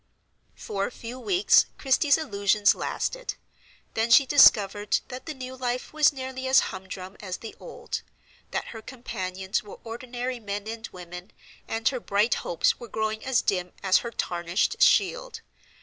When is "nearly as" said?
6.11-6.59